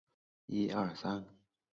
[0.47, 1.37] 有一个方正整齐的庙区基地。